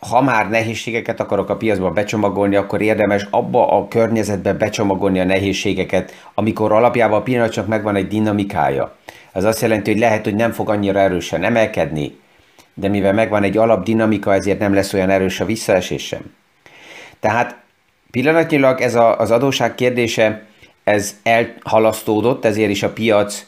ha 0.09 0.21
már 0.21 0.49
nehézségeket 0.49 1.19
akarok 1.19 1.49
a 1.49 1.57
piacba 1.57 1.91
becsomagolni, 1.91 2.55
akkor 2.55 2.81
érdemes 2.81 3.27
abba 3.29 3.67
a 3.67 3.87
környezetbe 3.87 4.53
becsomagolni 4.53 5.19
a 5.19 5.23
nehézségeket, 5.23 6.13
amikor 6.33 6.71
alapjában 6.71 7.19
a 7.19 7.23
pillanatnak 7.23 7.67
megvan 7.67 7.95
egy 7.95 8.07
dinamikája. 8.07 8.95
Ez 9.33 9.43
azt 9.43 9.61
jelenti, 9.61 9.91
hogy 9.91 9.99
lehet, 9.99 10.23
hogy 10.23 10.35
nem 10.35 10.51
fog 10.51 10.69
annyira 10.69 10.99
erősen 10.99 11.43
emelkedni, 11.43 12.19
de 12.73 12.87
mivel 12.87 13.13
megvan 13.13 13.43
egy 13.43 13.57
alapdinamika, 13.57 14.33
ezért 14.33 14.59
nem 14.59 14.73
lesz 14.73 14.93
olyan 14.93 15.09
erős 15.09 15.39
a 15.39 15.45
visszaesés 15.45 16.05
sem. 16.05 16.33
Tehát 17.19 17.55
pillanatnyilag 18.11 18.81
ez 18.81 18.95
a, 18.95 19.19
az 19.19 19.31
adóság 19.31 19.75
kérdése, 19.75 20.45
ez 20.83 21.15
elhalasztódott, 21.23 22.45
ezért 22.45 22.69
is 22.69 22.83
a 22.83 22.93
piac 22.93 23.45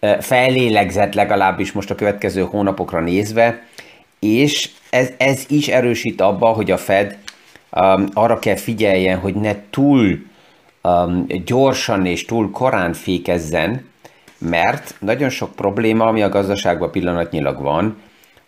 eh, 0.00 0.20
felélegzett 0.20 1.14
legalábbis 1.14 1.72
most 1.72 1.90
a 1.90 1.94
következő 1.94 2.42
hónapokra 2.42 3.00
nézve, 3.00 3.62
és 4.18 4.70
ez, 4.90 5.12
ez 5.16 5.44
is 5.48 5.68
erősít 5.68 6.20
abba, 6.20 6.46
hogy 6.46 6.70
a 6.70 6.76
Fed 6.76 7.18
um, 7.70 8.06
arra 8.12 8.38
kell 8.38 8.56
figyeljen, 8.56 9.18
hogy 9.18 9.34
ne 9.34 9.54
túl 9.70 10.18
um, 10.82 11.26
gyorsan 11.44 12.06
és 12.06 12.24
túl 12.24 12.50
korán 12.50 12.92
fékezzen, 12.92 13.92
mert 14.44 14.94
nagyon 14.98 15.28
sok 15.28 15.54
probléma, 15.54 16.06
ami 16.06 16.22
a 16.22 16.28
gazdaságban 16.28 16.90
pillanatnyilag 16.90 17.62
van, 17.62 17.96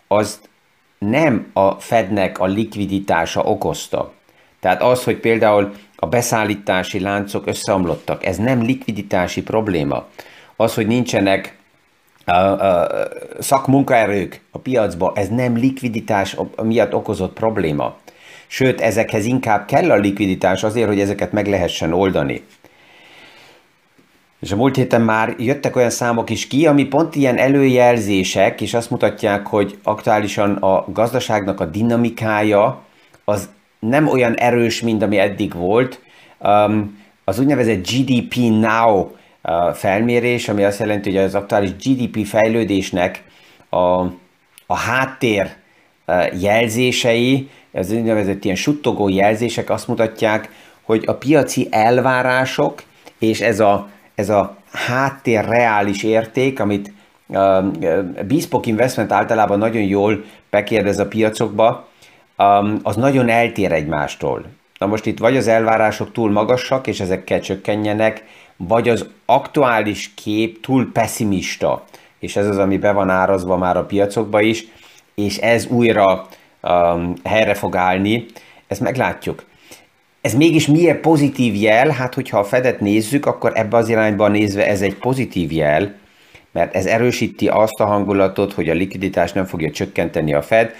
az 0.09 0.41
nem 0.99 1.51
a 1.53 1.71
Fednek 1.71 2.39
a 2.39 2.47
likviditása 2.47 3.43
okozta. 3.43 4.13
Tehát 4.61 4.83
az, 4.83 5.05
hogy 5.05 5.17
például 5.17 5.73
a 5.97 6.07
beszállítási 6.07 7.01
láncok 7.01 7.47
összeomlottak, 7.47 8.25
ez 8.25 8.37
nem 8.37 8.63
likviditási 8.63 9.43
probléma. 9.43 10.07
Az, 10.57 10.75
hogy 10.75 10.87
nincsenek 10.87 11.59
a, 12.25 12.33
a 12.33 12.89
szakmunkaerők 13.39 14.41
a 14.51 14.59
piacba, 14.59 15.13
ez 15.15 15.29
nem 15.29 15.57
likviditás 15.57 16.37
miatt 16.63 16.95
okozott 16.95 17.33
probléma. 17.33 17.97
Sőt, 18.47 18.81
ezekhez 18.81 19.25
inkább 19.25 19.67
kell 19.67 19.91
a 19.91 19.97
likviditás 19.97 20.63
azért, 20.63 20.87
hogy 20.87 21.01
ezeket 21.01 21.33
meg 21.33 21.47
lehessen 21.47 21.93
oldani. 21.93 22.45
És 24.41 24.53
a 24.53 24.57
múlt 24.57 24.77
héten 24.77 25.01
már 25.01 25.35
jöttek 25.39 25.77
olyan 25.77 25.91
számok 25.91 26.31
is 26.31 26.47
ki, 26.47 26.67
ami 26.67 26.85
pont 26.85 27.15
ilyen 27.15 27.39
előjelzések, 27.39 28.61
és 28.61 28.75
azt 28.75 28.91
mutatják, 28.91 29.47
hogy 29.47 29.79
aktuálisan 29.83 30.57
a 30.57 30.85
gazdaságnak 30.93 31.61
a 31.61 31.65
dinamikája 31.65 32.83
az 33.25 33.49
nem 33.79 34.09
olyan 34.09 34.35
erős, 34.35 34.81
mint 34.81 35.03
ami 35.03 35.19
eddig 35.19 35.55
volt. 35.55 36.01
Um, 36.39 37.05
az 37.25 37.39
úgynevezett 37.39 37.89
GDP 37.89 38.35
Now 38.35 39.11
felmérés, 39.75 40.49
ami 40.49 40.65
azt 40.65 40.79
jelenti, 40.79 41.11
hogy 41.11 41.25
az 41.25 41.35
aktuális 41.35 41.71
GDP 41.71 42.27
fejlődésnek 42.27 43.25
a, 43.69 44.01
a 44.67 44.77
háttér 44.77 45.55
jelzései, 46.41 47.49
ez 47.73 47.93
úgynevezett 47.93 48.45
ilyen 48.45 48.57
suttogó 48.57 49.09
jelzések 49.09 49.71
azt 49.71 49.89
mutatják, 49.89 50.51
hogy 50.83 51.03
a 51.07 51.15
piaci 51.15 51.69
elvárások 51.71 52.83
és 53.19 53.41
ez 53.41 53.61
a, 53.61 53.89
ez 54.17 54.29
a 54.29 54.57
háttér 54.73 55.45
reális 55.45 56.03
érték, 56.03 56.61
amit 56.61 56.93
Bespoke 58.27 58.69
Investment 58.69 59.13
általában 59.13 59.59
nagyon 59.59 59.83
jól 59.83 60.25
bekérdez 60.51 60.99
a 60.99 61.07
piacokba, 61.07 61.89
az 62.83 62.97
nagyon 62.97 63.29
eltér 63.29 63.73
egymástól. 63.73 64.45
Na 64.79 64.87
most 64.87 65.07
itt 65.07 65.19
vagy 65.19 65.37
az 65.37 65.47
elvárások 65.47 66.13
túl 66.13 66.31
magasak, 66.31 66.87
és 66.87 67.01
ezek 67.01 67.25
kell 67.25 67.39
csökkenjenek, 67.39 68.25
vagy 68.57 68.89
az 68.89 69.09
aktuális 69.27 70.15
kép 70.15 70.61
túl 70.61 70.93
pessimista, 70.93 71.85
és 72.19 72.37
ez 72.37 72.47
az, 72.47 72.59
ami 72.59 72.79
be 72.79 72.93
van 72.93 73.11
árazva 73.11 73.57
már 73.57 73.77
a 73.77 73.85
piacokba 73.85 74.41
is, 74.41 74.65
és 75.15 75.37
ez 75.37 75.67
újra 75.67 76.27
um, 76.63 77.13
helyre 77.25 77.55
fog 77.55 77.77
állni, 77.77 78.27
ezt 78.67 78.81
meglátjuk. 78.81 79.45
Ez 80.27 80.35
mégis 80.35 80.67
miért 80.67 81.01
pozitív 81.01 81.55
jel? 81.55 81.89
Hát, 81.89 82.15
hogyha 82.15 82.39
a 82.39 82.45
Fedet 82.45 82.81
nézzük, 82.81 83.27
akkor 83.27 83.53
ebbe 83.55 83.77
az 83.77 83.89
irányba 83.89 84.29
nézve 84.29 84.67
ez 84.67 84.83
egy 84.83 84.95
pozitív 84.95 85.53
jel, 85.53 85.95
mert 86.53 86.75
ez 86.75 86.87
erősíti 86.87 87.49
azt 87.49 87.81
a 87.81 87.85
hangulatot, 87.85 88.53
hogy 88.53 88.69
a 88.69 88.75
likviditás 88.75 89.33
nem 89.33 89.45
fogja 89.45 89.71
csökkenteni 89.71 90.35
a 90.35 90.43
Fed, 90.43 90.75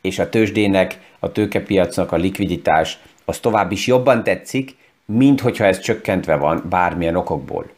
és 0.00 0.18
a 0.18 0.28
tőzsdének, 0.28 0.98
a 1.18 1.32
tőkepiacnak 1.32 2.12
a 2.12 2.16
likviditás 2.16 2.98
az 3.24 3.38
tovább 3.38 3.72
is 3.72 3.86
jobban 3.86 4.22
tetszik, 4.22 4.76
mint 5.04 5.40
hogyha 5.40 5.64
ez 5.64 5.80
csökkentve 5.80 6.36
van 6.36 6.62
bármilyen 6.68 7.16
okokból. 7.16 7.70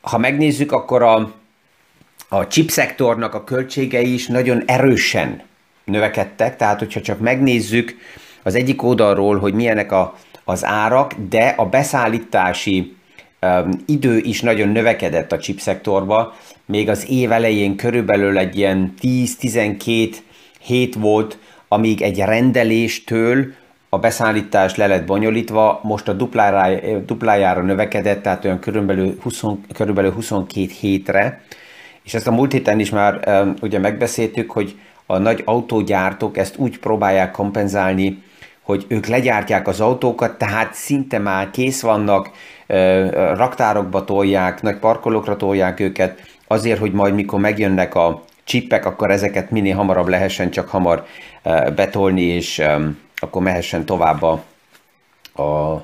Ha 0.00 0.18
megnézzük, 0.18 0.72
akkor 0.72 1.02
a, 1.02 1.32
a 2.28 2.46
chip 2.46 2.70
szektornak 2.70 3.34
a 3.34 3.44
költségei 3.44 4.12
is 4.12 4.26
nagyon 4.26 4.62
erősen 4.66 5.42
növekedtek, 5.84 6.56
tehát 6.56 6.78
hogyha 6.78 7.00
csak 7.00 7.20
megnézzük 7.20 7.96
az 8.44 8.54
egyik 8.54 8.82
oldalról, 8.82 9.38
hogy 9.38 9.54
milyenek 9.54 9.92
a, 9.92 10.14
az 10.44 10.64
árak, 10.64 11.14
de 11.28 11.54
a 11.56 11.66
beszállítási 11.66 12.96
um, 13.42 13.70
idő 13.86 14.18
is 14.18 14.40
nagyon 14.40 14.68
növekedett 14.68 15.32
a 15.32 15.38
chip 15.38 15.58
szektorba, 15.58 16.34
még 16.66 16.88
az 16.88 17.10
év 17.10 17.32
elején 17.32 17.76
körülbelül 17.76 18.38
egy 18.38 18.58
ilyen 18.58 18.94
10-12 19.00 20.14
hét 20.60 20.94
volt, 20.94 21.38
amíg 21.68 22.02
egy 22.02 22.18
rendeléstől 22.18 23.46
a 23.88 23.98
beszállítás 23.98 24.76
le 24.76 24.86
lett 24.86 25.06
bonyolítva, 25.06 25.80
most 25.82 26.08
a 26.08 26.12
duplájára, 26.12 26.98
duplájára 26.98 27.62
növekedett, 27.62 28.22
tehát 28.22 28.44
olyan 28.44 28.58
körülbelül, 28.58 29.16
20, 29.22 29.42
körülbelül 29.74 30.12
22 30.12 30.66
hétre, 30.80 31.42
és 32.02 32.14
ezt 32.14 32.26
a 32.26 32.32
múlt 32.32 32.52
héten 32.52 32.80
is 32.80 32.90
már 32.90 33.20
um, 33.26 33.54
ugye 33.60 33.78
megbeszéltük, 33.78 34.50
hogy 34.50 34.78
a 35.06 35.18
nagy 35.18 35.42
autógyártók 35.44 36.36
ezt 36.36 36.56
úgy 36.56 36.78
próbálják 36.78 37.30
kompenzálni, 37.30 38.22
hogy 38.64 38.84
ők 38.88 39.06
legyártják 39.06 39.68
az 39.68 39.80
autókat, 39.80 40.38
tehát 40.38 40.74
szinte 40.74 41.18
már 41.18 41.50
kész 41.50 41.82
vannak, 41.82 42.30
raktárokba 43.34 44.04
tolják, 44.04 44.62
nagy 44.62 44.76
parkolókra 44.76 45.36
tolják 45.36 45.80
őket, 45.80 46.20
azért, 46.46 46.78
hogy 46.78 46.92
majd 46.92 47.14
mikor 47.14 47.40
megjönnek 47.40 47.94
a 47.94 48.22
csippek, 48.44 48.86
akkor 48.86 49.10
ezeket 49.10 49.50
minél 49.50 49.76
hamarabb 49.76 50.08
lehessen 50.08 50.50
csak 50.50 50.68
hamar 50.68 51.06
betolni, 51.74 52.22
és 52.22 52.62
akkor 53.16 53.42
mehessen 53.42 53.84
tovább 53.84 54.22
a, 54.22 54.42
a, 55.42 55.82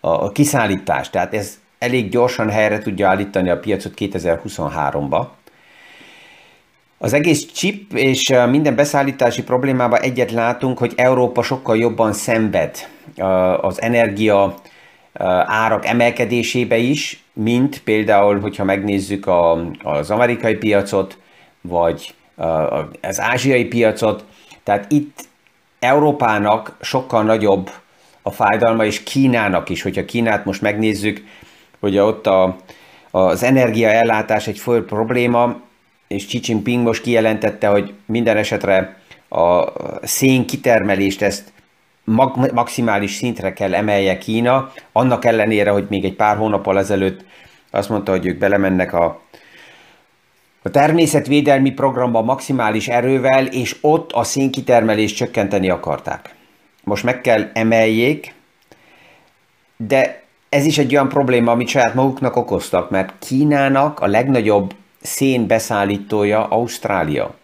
a 0.00 0.32
kiszállítás. 0.32 1.10
Tehát 1.10 1.34
ez 1.34 1.58
elég 1.78 2.08
gyorsan 2.08 2.50
helyre 2.50 2.78
tudja 2.78 3.08
állítani 3.08 3.50
a 3.50 3.58
piacot 3.58 3.92
2023-ba. 3.96 5.26
Az 7.02 7.12
egész 7.12 7.46
chip 7.52 7.92
és 7.92 8.32
minden 8.50 8.74
beszállítási 8.74 9.42
problémában 9.42 10.00
egyet 10.00 10.30
látunk, 10.30 10.78
hogy 10.78 10.92
Európa 10.96 11.42
sokkal 11.42 11.76
jobban 11.76 12.12
szenved 12.12 12.76
az 13.60 13.82
energia 13.82 14.54
árak 15.46 15.86
emelkedésébe 15.86 16.76
is, 16.76 17.24
mint 17.32 17.82
például, 17.82 18.40
hogyha 18.40 18.64
megnézzük 18.64 19.26
a, 19.26 19.70
az 19.82 20.10
amerikai 20.10 20.54
piacot, 20.54 21.18
vagy 21.60 22.14
az 23.00 23.20
ázsiai 23.20 23.64
piacot. 23.64 24.24
Tehát 24.62 24.92
itt 24.92 25.28
Európának 25.78 26.76
sokkal 26.80 27.22
nagyobb 27.22 27.70
a 28.22 28.30
fájdalma, 28.30 28.84
és 28.84 29.02
Kínának 29.02 29.68
is, 29.68 29.82
hogyha 29.82 30.04
Kínát 30.04 30.44
most 30.44 30.60
megnézzük, 30.60 31.24
hogy 31.80 31.98
ott 31.98 32.26
a, 32.26 32.56
az 33.10 33.42
energiaellátás 33.42 34.46
egy 34.46 34.58
fő 34.58 34.84
probléma, 34.84 35.70
és 36.12 36.26
Xi 36.26 36.40
Jinping 36.42 36.84
most 36.84 37.02
kijelentette, 37.02 37.68
hogy 37.68 37.92
minden 38.06 38.36
esetre 38.36 38.96
a 39.28 39.72
szén 40.02 40.46
kitermelést 40.46 41.22
ezt 41.22 41.52
maximális 42.52 43.14
szintre 43.14 43.52
kell 43.52 43.74
emelje 43.74 44.18
Kína, 44.18 44.72
annak 44.92 45.24
ellenére, 45.24 45.70
hogy 45.70 45.86
még 45.88 46.04
egy 46.04 46.16
pár 46.16 46.36
hónappal 46.36 46.78
ezelőtt 46.78 47.24
azt 47.70 47.88
mondta, 47.88 48.10
hogy 48.10 48.26
ők 48.26 48.38
belemennek 48.38 48.92
a, 48.92 49.20
a 50.62 50.70
természetvédelmi 50.70 51.70
programba 51.70 52.22
maximális 52.22 52.88
erővel, 52.88 53.46
és 53.46 53.76
ott 53.80 54.12
a 54.12 54.24
szénkitermelést 54.24 55.16
csökkenteni 55.16 55.70
akarták. 55.70 56.34
Most 56.84 57.04
meg 57.04 57.20
kell 57.20 57.50
emeljék, 57.52 58.34
de 59.76 60.22
ez 60.48 60.64
is 60.64 60.78
egy 60.78 60.94
olyan 60.94 61.08
probléma, 61.08 61.50
amit 61.50 61.68
saját 61.68 61.94
maguknak 61.94 62.36
okoztak, 62.36 62.90
mert 62.90 63.14
Kínának 63.18 64.00
a 64.00 64.06
legnagyobb 64.06 64.74
szén 65.02 65.46
beszállítója 65.46 66.46
Ausztrália. 66.46 67.34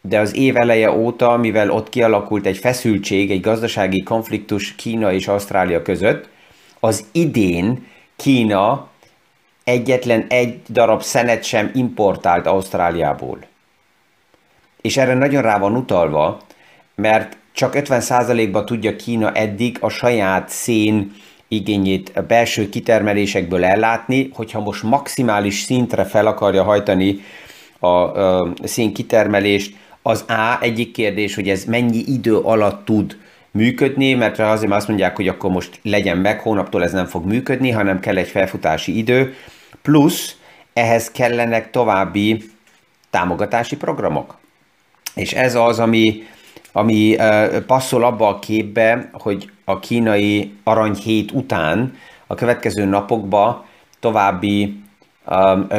De 0.00 0.18
az 0.18 0.36
év 0.36 0.56
eleje 0.56 0.90
óta, 0.90 1.36
mivel 1.36 1.70
ott 1.70 1.88
kialakult 1.88 2.46
egy 2.46 2.56
feszültség, 2.56 3.30
egy 3.30 3.40
gazdasági 3.40 4.02
konfliktus 4.02 4.74
Kína 4.74 5.12
és 5.12 5.28
Ausztrália 5.28 5.82
között, 5.82 6.28
az 6.80 7.04
idén 7.12 7.86
Kína 8.16 8.88
egyetlen 9.64 10.26
egy 10.28 10.60
darab 10.68 11.02
szenet 11.02 11.44
sem 11.44 11.70
importált 11.74 12.46
Ausztráliából. 12.46 13.38
És 14.80 14.96
erre 14.96 15.14
nagyon 15.14 15.42
rá 15.42 15.58
van 15.58 15.76
utalva, 15.76 16.40
mert 16.94 17.36
csak 17.52 17.72
50%-ba 17.76 18.64
tudja 18.64 18.96
Kína 18.96 19.32
eddig 19.32 19.76
a 19.80 19.88
saját 19.88 20.48
szén 20.48 21.12
igényét 21.52 22.12
a 22.14 22.22
belső 22.22 22.68
kitermelésekből 22.68 23.64
ellátni, 23.64 24.30
hogyha 24.32 24.60
most 24.60 24.82
maximális 24.82 25.60
szintre 25.60 26.04
fel 26.04 26.26
akarja 26.26 26.62
hajtani 26.62 27.20
a, 27.78 27.86
a 27.86 28.52
szén 28.62 28.92
kitermelést, 28.92 29.76
az 30.02 30.24
A 30.28 30.58
egyik 30.60 30.92
kérdés, 30.92 31.34
hogy 31.34 31.48
ez 31.48 31.64
mennyi 31.64 32.04
idő 32.06 32.36
alatt 32.36 32.84
tud 32.84 33.16
működni, 33.50 34.14
mert 34.14 34.38
azért 34.38 34.72
azt 34.72 34.88
mondják, 34.88 35.16
hogy 35.16 35.28
akkor 35.28 35.50
most 35.50 35.78
legyen 35.82 36.18
meg, 36.18 36.40
hónaptól 36.40 36.82
ez 36.82 36.92
nem 36.92 37.06
fog 37.06 37.26
működni, 37.26 37.70
hanem 37.70 38.00
kell 38.00 38.16
egy 38.16 38.28
felfutási 38.28 38.96
idő, 38.96 39.34
plusz 39.82 40.36
ehhez 40.72 41.10
kellenek 41.10 41.70
további 41.70 42.50
támogatási 43.10 43.76
programok. 43.76 44.38
És 45.14 45.32
ez 45.32 45.54
az, 45.54 45.78
ami, 45.78 46.22
ami 46.72 47.16
passzol 47.66 48.04
abba 48.04 48.28
a 48.28 48.38
képbe, 48.38 49.10
hogy 49.12 49.50
a 49.64 49.78
kínai 49.78 50.52
aranyhét 50.64 51.32
után 51.32 51.94
a 52.26 52.34
következő 52.34 52.84
napokban 52.84 53.64
további 54.00 54.82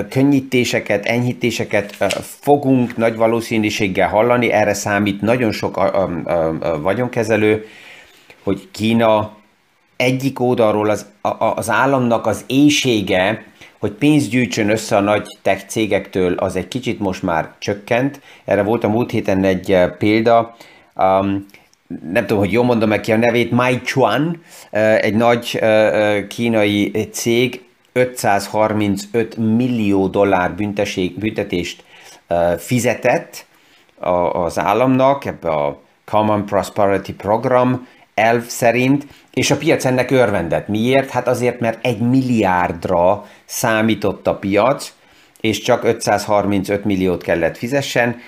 könnyítéseket, 0.10 1.05
enyhítéseket 1.05 1.95
fogunk 2.21 2.98
nagy 2.98 3.15
valószínűséggel 3.15 4.10
hallani, 4.10 4.51
erre 4.51 4.74
számít 4.74 5.21
nagyon 5.21 5.51
sok 5.51 5.79
vagyonkezelő, 6.81 7.65
hogy 8.43 8.67
Kína 8.71 9.31
egyik 9.95 10.39
oldalról 10.39 10.89
az, 10.89 11.05
az 11.55 11.69
államnak 11.69 12.25
az 12.25 12.43
éjsége, 12.48 13.45
hogy 13.80 13.91
pénzt 13.91 14.30
gyűjtsön 14.30 14.69
össze 14.69 14.95
a 14.95 14.99
nagy 14.99 15.25
tech 15.41 15.65
cégektől, 15.67 16.34
az 16.34 16.56
egy 16.56 16.67
kicsit 16.67 16.99
most 16.99 17.23
már 17.23 17.54
csökkent. 17.60 18.21
Erre 18.45 18.63
volt 18.63 18.84
a 18.84 18.89
múlt 18.89 19.12
héten 19.12 19.43
egy 19.43 19.77
példa, 19.97 20.56
um, 21.02 21.46
nem 22.12 22.26
tudom, 22.26 22.38
hogy 22.38 22.52
jól 22.52 22.64
mondom 22.64 23.02
ki 23.02 23.12
a 23.12 23.18
nevét, 23.18 23.52
Chuan, 23.84 24.42
egy 24.98 25.14
nagy 25.14 25.60
kínai 26.28 27.10
cég 27.12 27.64
535 27.94 29.38
millió 29.38 30.08
dollár 30.08 30.54
büntetést 31.18 31.84
fizetett 32.58 33.46
az 34.32 34.60
államnak 34.60 35.26
ebbe 35.26 35.50
a 35.50 35.80
Common 36.06 36.46
Prosperity 36.46 37.12
Program 37.12 37.88
elv 38.14 38.44
szerint, 38.44 39.06
és 39.34 39.52
a 39.52 39.58
piac 39.58 39.86
ennek 39.86 40.12
örvendett. 40.12 40.68
Miért? 40.68 41.10
Hát 41.10 41.28
azért, 41.28 41.60
mert 41.60 41.86
egy 41.86 42.00
milliárdra 42.00 43.26
számított 43.46 44.28
a 44.28 44.36
piac, 44.36 44.94
és 45.42 45.60
csak 45.60 45.84
535 45.84 46.86
milliót 46.86 47.24
kellett 47.24 47.58
fizessen. 47.58 48.20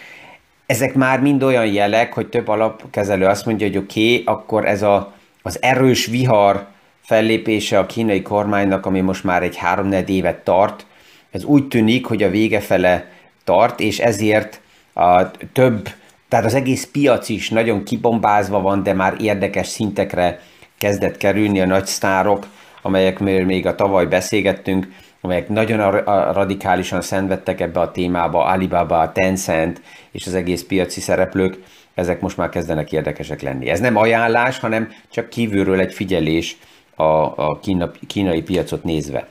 Ezek 0.65 0.93
már 0.93 1.19
mind 1.19 1.43
olyan 1.43 1.65
jelek, 1.65 2.13
hogy 2.13 2.27
több 2.27 2.47
alapkezelő 2.47 3.25
azt 3.25 3.45
mondja, 3.45 3.67
hogy 3.67 3.77
oké, 3.77 4.11
okay, 4.11 4.23
akkor 4.25 4.65
ez 4.65 4.81
a, 4.81 5.13
az 5.41 5.61
erős 5.61 6.05
vihar 6.05 6.65
fellépése 7.01 7.79
a 7.79 7.85
kínai 7.85 8.21
kormánynak, 8.21 8.85
ami 8.85 9.01
most 9.01 9.23
már 9.23 9.43
egy 9.43 9.55
három 9.55 9.91
évet 9.91 10.43
tart, 10.43 10.85
ez 11.31 11.43
úgy 11.43 11.67
tűnik, 11.67 12.05
hogy 12.05 12.23
a 12.23 12.29
vége 12.29 12.59
fele 12.59 13.11
tart, 13.43 13.79
és 13.79 13.99
ezért 13.99 14.61
a 14.93 15.31
több, 15.53 15.89
tehát 16.29 16.45
az 16.45 16.53
egész 16.53 16.87
piac 16.91 17.29
is 17.29 17.49
nagyon 17.49 17.83
kibombázva 17.83 18.61
van, 18.61 18.83
de 18.83 18.93
már 18.93 19.15
érdekes 19.19 19.67
szintekre 19.67 20.39
kezdett 20.77 21.17
kerülni 21.17 21.61
a 21.61 21.65
nagy 21.65 21.85
sztárok, 21.85 22.47
amelyekről 22.81 23.45
még 23.45 23.65
a 23.65 23.75
tavaly 23.75 24.05
beszélgettünk, 24.05 24.87
amelyek 25.25 25.49
nagyon 25.49 26.01
radikálisan 26.31 27.01
szenvedtek 27.01 27.61
ebbe 27.61 27.79
a 27.79 27.91
témába, 27.91 28.43
Alibaba, 28.43 29.11
Tencent 29.11 29.81
és 30.11 30.27
az 30.27 30.33
egész 30.33 30.63
piaci 30.63 30.99
szereplők, 30.99 31.63
ezek 31.93 32.21
most 32.21 32.37
már 32.37 32.49
kezdenek 32.49 32.91
érdekesek 32.91 33.41
lenni. 33.41 33.69
Ez 33.69 33.79
nem 33.79 33.97
ajánlás, 33.97 34.59
hanem 34.59 34.91
csak 35.11 35.29
kívülről 35.29 35.79
egy 35.79 35.93
figyelés 35.93 36.57
a, 36.95 37.03
a 37.03 37.59
kína, 37.61 37.91
kínai 38.07 38.41
piacot 38.41 38.83
nézve. 38.83 39.27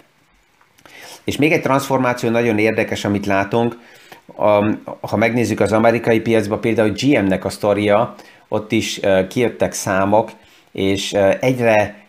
És 1.25 1.37
még 1.37 1.53
egy 1.53 1.63
transformáció 1.63 2.31
nagyon 2.31 2.59
érdekes, 2.59 3.05
amit 3.05 3.27
látunk, 3.27 3.79
ha 5.01 5.17
megnézzük 5.17 5.61
az 5.61 5.73
amerikai 5.73 6.21
piacba, 6.21 6.59
például 6.59 6.93
GM-nek 6.93 7.45
a 7.45 7.49
sztoria, 7.49 8.15
ott 8.49 8.73
is 8.73 9.01
kijöttek 9.29 9.73
számok, 9.73 10.31
és 10.73 11.13
egyre 11.41 12.05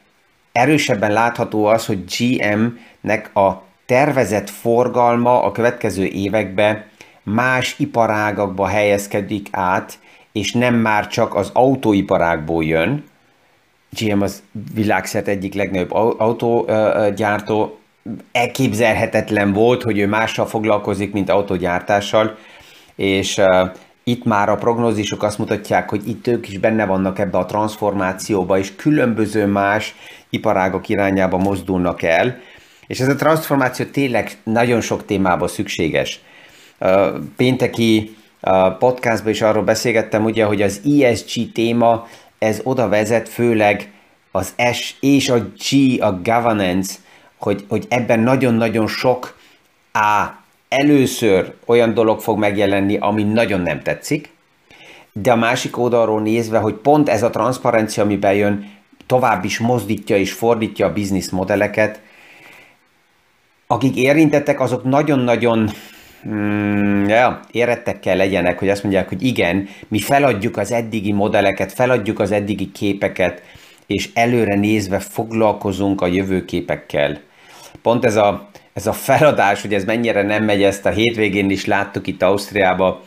erősebben 0.52 1.12
látható 1.12 1.66
az, 1.66 1.86
hogy 1.86 2.04
GM-nek 2.18 3.36
a 3.36 3.72
tervezett 3.94 4.50
forgalma 4.50 5.44
a 5.44 5.52
következő 5.52 6.06
években 6.06 6.84
más 7.24 7.76
iparágakba 7.80 8.68
helyezkedik 8.68 9.48
át, 9.52 10.00
és 10.32 10.52
nem 10.52 10.76
már 10.76 11.08
csak 11.08 11.36
az 11.36 11.50
autóiparágból 11.54 12.64
jön. 12.64 13.04
GM 14.00 14.22
az 14.22 14.44
világszert 14.74 15.28
egyik 15.28 15.54
legnagyobb 15.54 15.92
autógyártó. 16.18 17.78
Elképzelhetetlen 18.32 19.54
volt, 19.54 19.84
hogy 19.84 19.98
ő 19.98 20.08
mással 20.08 20.46
foglalkozik, 20.46 21.14
mint 21.14 21.30
autógyártással, 21.30 22.38
és 22.96 23.42
itt 24.04 24.24
már 24.24 24.50
a 24.50 24.56
prognózisok 24.56 25.24
azt 25.24 25.38
mutatják, 25.38 25.90
hogy 25.90 26.08
itt 26.08 26.28
ők 26.28 26.50
is 26.50 26.58
benne 26.58 26.86
vannak 26.86 27.20
ebbe 27.20 27.38
a 27.38 27.46
transformációba, 27.46 28.58
és 28.58 28.76
különböző 28.76 29.46
más 29.46 29.96
iparágok 30.30 30.90
irányába 30.90 31.38
mozdulnak 31.38 32.02
el, 32.02 32.38
és 32.88 33.00
ez 33.00 33.08
a 33.08 33.16
transformáció 33.16 33.86
tényleg 33.86 34.38
nagyon 34.44 34.82
sok 34.82 35.06
témában 35.06 35.48
szükséges. 35.48 36.20
Pénteki 37.36 38.16
podcastban 38.80 39.32
is 39.32 39.42
arról 39.42 39.64
beszélgettem, 39.64 40.24
ugye, 40.24 40.46
hogy 40.46 40.62
az 40.62 40.82
ESG 41.00 41.52
téma, 41.52 42.08
ez 42.40 42.60
oda 42.64 42.90
vezet 42.90 43.30
főleg 43.30 43.92
az 44.32 44.54
S 44.74 44.96
és 45.00 45.30
a 45.30 45.38
G, 45.40 46.02
a 46.02 46.12
governance, 46.12 46.96
hogy, 47.38 47.66
hogy 47.70 47.86
ebben 47.90 48.20
nagyon-nagyon 48.20 48.88
sok 48.88 49.38
A 49.94 50.42
először 50.70 51.54
olyan 51.66 51.94
dolog 51.94 52.20
fog 52.20 52.38
megjelenni, 52.38 52.98
ami 52.98 53.24
nagyon 53.24 53.62
nem 53.62 53.82
tetszik, 53.82 54.30
de 55.12 55.32
a 55.32 55.36
másik 55.36 55.78
oldalról 55.78 56.22
nézve, 56.22 56.58
hogy 56.58 56.74
pont 56.74 57.10
ez 57.10 57.24
a 57.24 57.30
transzparencia, 57.30 58.04
ami 58.04 58.18
bejön, 58.18 58.72
tovább 59.06 59.46
is 59.46 59.60
mozdítja 59.60 60.18
és 60.18 60.32
fordítja 60.32 60.86
a 60.86 60.94
bizniszmodelleket, 60.94 62.02
akik 63.74 63.96
érintettek, 63.96 64.60
azok 64.60 64.84
nagyon-nagyon 64.84 65.70
mm, 66.28 67.06
ja, 67.08 67.40
érettek 67.52 68.00
kell 68.00 68.18
legyenek, 68.18 68.60
hogy 68.60 68.70
azt 68.70 68.84
mondják, 68.84 69.10
hogy 69.10 69.24
igen, 69.24 69.68
mi 69.88 70.00
feladjuk 70.00 70.58
az 70.58 70.72
eddigi 70.72 71.12
modelleket, 71.12 71.74
feladjuk 71.74 72.20
az 72.20 72.32
eddigi 72.32 72.72
képeket, 72.72 73.42
és 73.88 74.10
előre 74.14 74.56
nézve 74.56 75.00
foglalkozunk 75.00 76.02
a 76.02 76.08
jövőképekkel. 76.08 77.20
Pont 77.82 78.06
ez 78.06 78.16
a 78.16 78.52
ez 78.74 78.88
a 78.88 78.94
feladás, 78.94 79.62
hogy 79.62 79.74
ez 79.74 79.84
mennyire 79.84 80.22
nem 80.22 80.44
megy, 80.44 80.64
ezt 80.64 80.86
a 80.86 80.90
hétvégén 80.90 81.50
is 81.50 81.66
láttuk 81.66 82.08
itt 82.08 82.22
Ausztriába, 82.22 83.02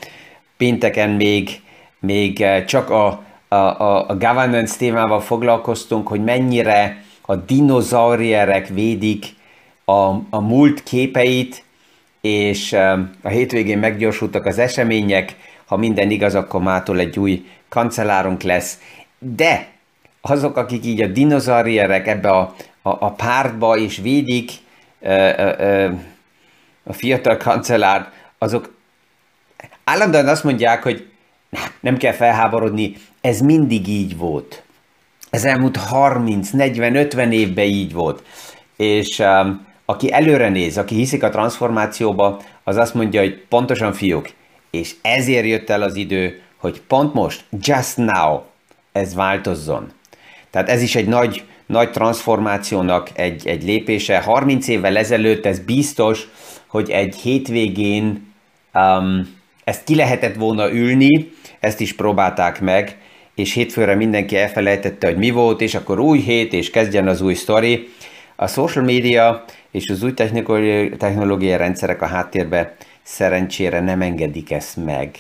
pénteken 0.57 1.11
még, 1.11 1.61
még 2.01 2.45
csak 2.67 2.91
a, 2.91 3.25
a, 3.49 3.55
a, 3.55 4.09
a 4.09 4.17
governance 4.17 4.77
témával 4.77 5.21
foglalkoztunk, 5.21 6.09
hogy 6.09 6.25
mennyire 6.25 7.03
a 7.23 7.37
dinozaurierek 7.37 8.69
védik 8.69 9.36
a, 9.89 10.09
a 10.31 10.41
múlt 10.41 10.83
képeit, 10.83 11.65
és 12.21 12.73
a 13.23 13.29
hétvégén 13.29 13.79
meggyorsultak 13.79 14.47
az 14.47 14.59
események, 14.59 15.37
ha 15.67 15.77
minden 15.77 16.11
igaz, 16.11 16.35
akkor 16.35 16.63
mától 16.63 16.99
egy 16.99 17.19
új 17.19 17.47
kancellárunk 17.69 18.43
lesz. 18.43 18.81
De 19.19 19.69
azok, 20.21 20.57
akik 20.57 20.85
így 20.85 21.03
a 21.03 21.07
dinozaurierek 21.07 22.07
ebbe 22.07 22.31
a, 22.31 22.55
a, 22.83 22.89
a 22.89 23.11
pártba 23.11 23.77
és 23.77 23.97
védik 23.97 24.51
ö, 25.01 25.31
ö, 25.37 25.53
ö, 25.59 25.91
a 26.83 26.93
fiatal 26.93 27.37
kancellár, 27.37 28.13
azok 28.39 28.75
állandóan 29.85 30.29
azt 30.29 30.45
mondják, 30.45 30.83
hogy 30.83 31.09
nem 31.81 31.97
kell 31.97 32.13
felháborodni, 32.13 32.97
ez 33.21 33.41
mindig 33.41 33.89
így 33.89 34.17
volt. 34.17 34.63
Ez 35.31 35.45
elmúlt 35.45 35.77
30, 35.77 36.51
40, 36.51 36.97
50 36.97 37.33
évben 37.33 37.65
így 37.65 37.93
volt. 37.93 38.23
És 38.77 39.19
um, 39.19 39.67
aki 39.87 40.13
előre 40.13 40.49
néz, 40.49 40.79
aki 40.79 40.95
hiszik 40.95 41.23
a 41.23 41.29
transformációba, 41.29 42.41
az 42.65 42.77
azt 42.77 42.95
mondja, 42.95 43.21
hogy 43.21 43.45
pontosan 43.49 43.93
fiúk, 43.93 44.29
és 44.71 44.95
ezért 45.03 45.47
jött 45.47 45.71
el 45.71 45.83
az 45.83 45.97
idő, 45.97 46.41
hogy 46.57 46.81
pont 46.81 47.15
most, 47.15 47.45
just 47.61 47.97
now, 47.97 48.41
ez 48.93 49.15
változzon. 49.15 49.93
Tehát 50.51 50.69
ez 50.69 50.83
is 50.83 50.95
egy 50.95 51.07
nagy, 51.09 51.45
nagy 51.67 51.91
transformációnak 51.91 53.11
egy, 53.15 53.47
egy 53.47 53.65
lépése. 53.65 54.19
30 54.19 54.69
évvel 54.69 54.97
ezelőtt 54.97 55.47
ez 55.47 55.59
biztos, 55.59 56.29
hogy 56.67 56.91
egy 56.91 57.17
hétvégén 57.17 58.33
um, 58.75 59.35
ezt 59.65 59.85
ki 59.85 59.95
lehetett 59.95 60.35
volna 60.35 60.73
ülni, 60.73 61.33
ezt 61.61 61.81
is 61.81 61.95
próbálták 61.95 62.61
meg, 62.61 62.97
és 63.35 63.53
hétfőre 63.53 63.95
mindenki 63.95 64.37
elfelejtette, 64.37 65.07
hogy 65.07 65.17
mi 65.17 65.31
volt, 65.31 65.61
és 65.61 65.75
akkor 65.75 65.99
új 65.99 66.19
hét, 66.19 66.53
és 66.53 66.71
kezdjen 66.71 67.09
az 67.09 67.21
új 67.21 67.35
sztori. 67.35 67.89
A 68.37 68.47
social 68.47 68.85
media 68.85 69.45
és 69.71 69.89
az 69.91 70.03
új 70.03 70.15
technológiai 70.99 71.57
rendszerek 71.57 72.03
a 72.03 72.07
háttérbe 72.07 72.77
szerencsére 73.03 73.81
nem 73.81 74.03
engedik 74.03 74.51
ezt 74.51 74.85
meg. 74.85 75.11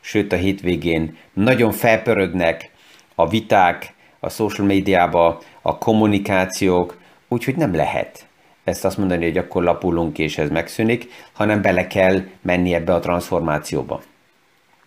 Sőt, 0.00 0.32
a 0.32 0.36
hétvégén 0.36 1.16
nagyon 1.32 1.72
felpörögnek 1.72 2.70
a 3.14 3.28
viták 3.28 3.94
a 4.20 4.28
social 4.28 4.66
médiába, 4.66 5.40
a 5.62 5.78
kommunikációk, 5.78 6.98
úgyhogy 7.28 7.56
nem 7.56 7.74
lehet 7.74 8.26
ezt 8.66 8.84
azt 8.84 8.98
mondani, 8.98 9.24
hogy 9.24 9.38
akkor 9.38 9.62
lapulunk 9.62 10.18
és 10.18 10.38
ez 10.38 10.50
megszűnik, 10.50 11.08
hanem 11.32 11.62
bele 11.62 11.86
kell 11.86 12.22
menni 12.42 12.74
ebbe 12.74 12.94
a 12.94 13.00
transformációba. 13.00 14.02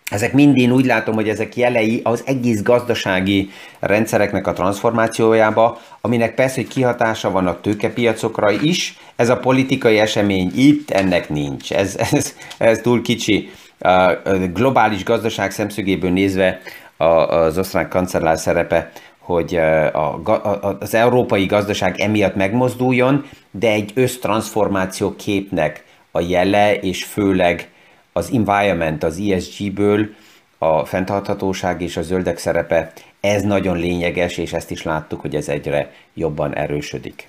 Ezek 0.10 0.34
mind 0.34 0.58
én 0.58 0.72
úgy 0.72 0.86
látom, 0.86 1.16
hogy 1.16 1.30
ezek 1.30 1.56
jelei 1.56 2.02
az 2.04 2.24
egész 2.26 2.62
gazdasági 2.62 3.50
rendszereknek 3.80 4.48
a 4.48 4.54
transformációjába, 4.54 5.82
aminek 6.02 6.36
persze, 6.36 6.56
hogy 6.56 6.68
kihatása 6.68 7.32
van 7.32 7.48
a 7.48 7.62
tőkepiacokra 7.62 8.52
is, 8.52 8.98
ez 9.16 9.30
a 9.30 9.38
politikai 9.38 10.00
esemény 10.00 10.52
itt, 10.56 10.92
ennek 10.92 11.30
nincs. 11.30 11.72
Ez, 11.72 11.98
ez, 12.12 12.36
ez 12.58 12.80
túl 12.80 13.02
kicsi. 13.02 13.50
A 13.80 14.14
globális 14.54 15.04
gazdaság 15.04 15.52
szemszögéből 15.52 16.12
nézve 16.12 16.62
az 16.98 17.58
osztrák 17.58 17.88
kancellár 17.88 18.38
szerepe, 18.38 18.92
hogy 19.20 19.56
a, 19.56 20.06
a, 20.24 20.78
az 20.80 20.94
európai 20.94 21.46
gazdaság 21.46 22.00
emiatt 22.00 22.36
megmozduljon, 22.36 23.26
de 23.52 23.72
egy 23.72 23.92
össztranszformáció 23.94 25.16
képnek 25.16 25.84
a 26.12 26.20
jele, 26.20 26.76
és 26.76 27.04
főleg 27.04 27.70
az 28.14 28.30
environment, 28.34 29.04
az 29.04 29.20
ESG-ből 29.20 30.10
a 30.58 30.86
fenntarthatóság 30.86 31.82
és 31.82 31.98
a 31.98 32.02
zöldek 32.02 32.38
szerepe, 32.38 32.92
ez 33.20 33.42
nagyon 33.42 33.78
lényeges, 33.78 34.38
és 34.38 34.54
ezt 34.54 34.72
is 34.72 34.84
láttuk, 34.84 35.22
hogy 35.22 35.36
ez 35.36 35.50
egyre 35.50 35.92
jobban 36.14 36.56
erősödik. 36.56 37.28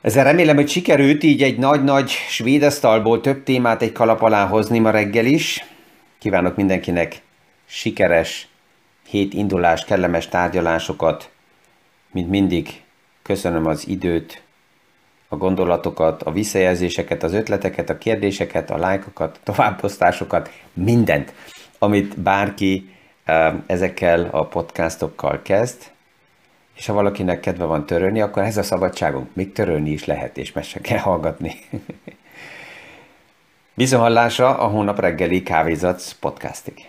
Ezzel 0.00 0.24
remélem, 0.24 0.56
hogy 0.56 0.68
sikerült 0.68 1.22
így 1.22 1.42
egy 1.42 1.58
nagy-nagy 1.58 2.10
svéd 2.10 2.62
asztalból 2.62 3.20
több 3.20 3.42
témát 3.42 3.82
egy 3.82 3.92
kalap 3.92 4.22
alá 4.22 4.46
hozni 4.46 4.78
ma 4.78 4.90
reggel 4.90 5.26
is. 5.26 5.64
Kívánok 6.18 6.56
mindenkinek 6.56 7.22
sikeres 7.64 8.48
hét 9.08 9.34
indulás, 9.34 9.84
kellemes 9.84 10.28
tárgyalásokat. 10.28 11.30
Mint 12.12 12.28
mindig, 12.30 12.82
köszönöm 13.22 13.66
az 13.66 13.88
időt, 13.88 14.42
a 15.28 15.36
gondolatokat, 15.36 16.22
a 16.22 16.32
visszajelzéseket, 16.32 17.22
az 17.22 17.32
ötleteket, 17.32 17.90
a 17.90 17.98
kérdéseket, 17.98 18.70
a 18.70 18.76
lájkokat, 18.76 19.40
továbbosztásokat, 19.42 20.50
mindent, 20.72 21.34
amit 21.78 22.20
bárki 22.20 22.94
ezekkel 23.66 24.28
a 24.30 24.46
podcastokkal 24.46 25.42
kezd, 25.42 25.90
és 26.76 26.86
ha 26.86 26.92
valakinek 26.92 27.40
kedve 27.40 27.64
van 27.64 27.86
törölni, 27.86 28.20
akkor 28.20 28.42
ez 28.42 28.56
a 28.56 28.62
szabadságunk, 28.62 29.34
még 29.34 29.52
törölni 29.52 29.90
is 29.90 30.04
lehet, 30.04 30.38
és 30.38 30.52
meg 30.52 30.64
kell 30.82 30.98
hallgatni. 30.98 31.54
Viszonhallásra 33.74 34.58
a 34.58 34.66
hónap 34.66 35.00
reggeli 35.00 35.42
kávézatsz 35.42 36.12
podcastig. 36.12 36.88